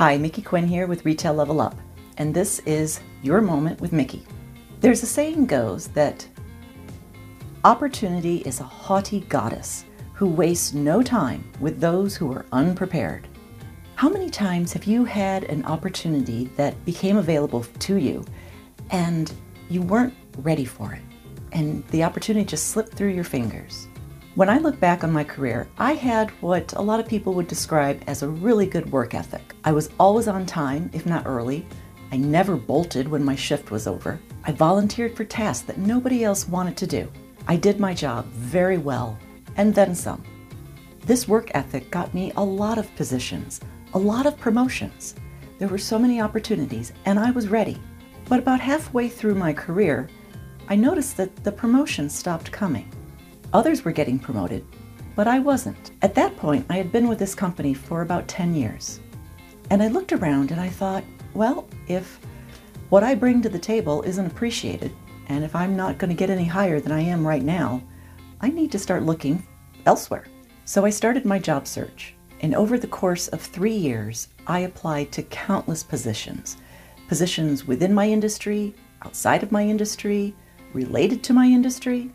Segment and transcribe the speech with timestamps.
[0.00, 1.76] Hi, Mickey Quinn here with Retail Level Up,
[2.16, 4.26] and this is Your Moment with Mickey.
[4.80, 6.26] There's a saying goes that
[7.64, 9.84] opportunity is a haughty goddess
[10.14, 13.28] who wastes no time with those who are unprepared.
[13.94, 18.24] How many times have you had an opportunity that became available to you
[18.92, 19.30] and
[19.68, 21.02] you weren't ready for it?
[21.52, 23.86] And the opportunity just slipped through your fingers.
[24.36, 27.48] When I look back on my career, I had what a lot of people would
[27.48, 29.54] describe as a really good work ethic.
[29.64, 31.66] I was always on time, if not early.
[32.12, 34.20] I never bolted when my shift was over.
[34.44, 37.10] I volunteered for tasks that nobody else wanted to do.
[37.48, 39.18] I did my job very well,
[39.56, 40.22] and then some.
[41.04, 43.60] This work ethic got me a lot of positions,
[43.94, 45.16] a lot of promotions.
[45.58, 47.80] There were so many opportunities, and I was ready.
[48.28, 50.08] But about halfway through my career,
[50.68, 52.88] I noticed that the promotions stopped coming.
[53.52, 54.64] Others were getting promoted,
[55.16, 55.90] but I wasn't.
[56.02, 59.00] At that point, I had been with this company for about 10 years.
[59.70, 61.02] And I looked around and I thought,
[61.34, 62.20] well, if
[62.90, 64.92] what I bring to the table isn't appreciated,
[65.28, 67.82] and if I'm not going to get any higher than I am right now,
[68.40, 69.46] I need to start looking
[69.84, 70.26] elsewhere.
[70.64, 72.14] So I started my job search.
[72.42, 76.56] And over the course of three years, I applied to countless positions
[77.08, 78.72] positions within my industry,
[79.04, 80.32] outside of my industry,
[80.72, 82.12] related to my industry,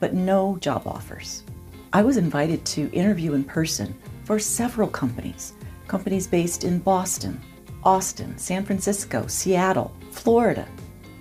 [0.00, 1.44] but no job offers.
[1.92, 5.52] I was invited to interview in person for several companies,
[5.86, 7.40] companies based in Boston,
[7.84, 10.66] Austin, San Francisco, Seattle, Florida,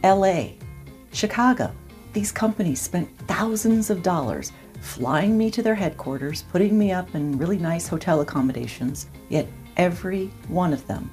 [0.04, 0.50] LA,
[1.12, 1.72] Chicago.
[2.14, 7.38] These companies spent thousands of dollars flying me to their headquarters, putting me up in
[7.38, 11.10] really nice hotel accommodations, yet every one of them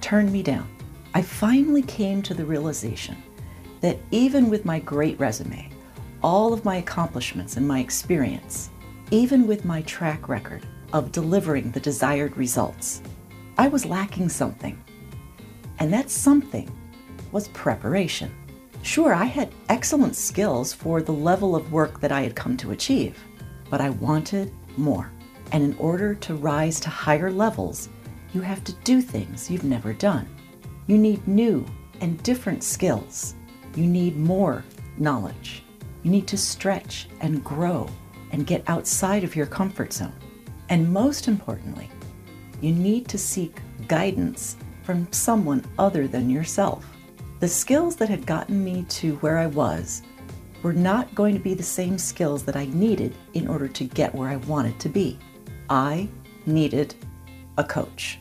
[0.00, 0.68] turned me down.
[1.14, 3.16] I finally came to the realization
[3.80, 5.70] that even with my great resume,
[6.22, 8.70] all of my accomplishments and my experience,
[9.10, 13.02] even with my track record of delivering the desired results,
[13.56, 14.82] I was lacking something.
[15.78, 16.70] And that something
[17.30, 18.34] was preparation.
[18.82, 22.72] Sure, I had excellent skills for the level of work that I had come to
[22.72, 23.18] achieve,
[23.70, 25.10] but I wanted more.
[25.52, 27.88] And in order to rise to higher levels,
[28.34, 30.28] you have to do things you've never done.
[30.86, 31.64] You need new
[32.00, 33.34] and different skills.
[33.74, 34.64] You need more
[34.96, 35.62] knowledge.
[36.02, 37.88] You need to stretch and grow
[38.30, 40.12] and get outside of your comfort zone.
[40.68, 41.90] And most importantly,
[42.60, 46.86] you need to seek guidance from someone other than yourself.
[47.40, 50.02] The skills that had gotten me to where I was
[50.62, 54.14] were not going to be the same skills that I needed in order to get
[54.14, 55.18] where I wanted to be.
[55.70, 56.08] I
[56.46, 56.94] needed
[57.56, 58.18] a coach.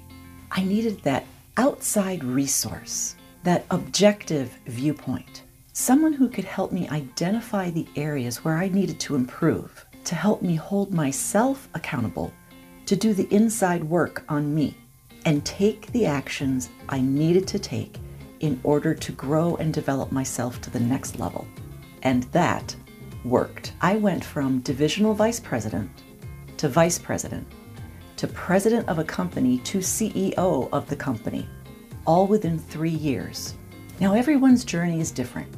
[0.51, 1.25] I needed that
[1.57, 5.43] outside resource, that objective viewpoint
[5.77, 10.41] someone who could help me identify the areas where I needed to improve, to help
[10.41, 12.33] me hold myself accountable,
[12.87, 14.75] to do the inside work on me,
[15.25, 17.99] and take the actions I needed to take
[18.39, 21.47] in order to grow and develop myself to the next level.
[22.01, 22.75] And that
[23.23, 23.73] worked.
[23.79, 25.91] I went from divisional vice president
[26.57, 27.45] to vice president
[28.15, 31.47] to president of a company to CEO of the company,
[32.07, 33.53] all within three years.
[33.99, 35.53] Now, everyone's journey is different.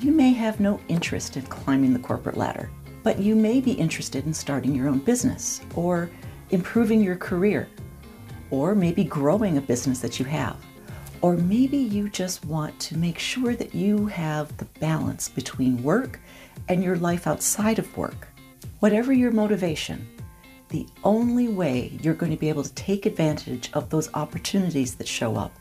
[0.00, 2.70] You may have no interest in climbing the corporate ladder,
[3.02, 6.10] but you may be interested in starting your own business or
[6.50, 7.68] improving your career,
[8.50, 10.56] or maybe growing a business that you have.
[11.22, 16.20] Or maybe you just want to make sure that you have the balance between work
[16.68, 18.28] and your life outside of work.
[18.80, 20.06] Whatever your motivation,
[20.68, 25.08] the only way you're going to be able to take advantage of those opportunities that
[25.08, 25.52] show up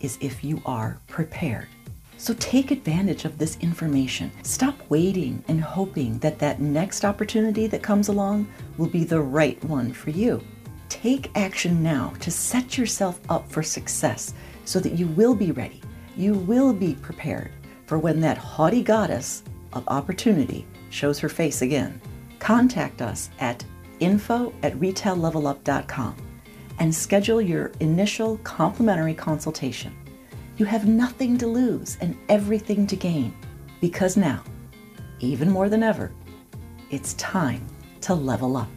[0.00, 1.68] is if you are prepared.
[2.18, 4.32] So take advantage of this information.
[4.42, 9.62] Stop waiting and hoping that that next opportunity that comes along will be the right
[9.64, 10.42] one for you.
[10.88, 14.34] Take action now to set yourself up for success
[14.64, 15.80] so that you will be ready.
[16.16, 17.50] You will be prepared
[17.86, 22.00] for when that haughty goddess of opportunity shows her face again.
[22.38, 23.64] Contact us at
[24.00, 26.16] info at retaillevelup.com
[26.78, 29.94] and schedule your initial complimentary consultation.
[30.56, 33.34] You have nothing to lose and everything to gain
[33.80, 34.42] because now,
[35.20, 36.12] even more than ever,
[36.90, 37.66] it's time
[38.00, 38.68] to level up.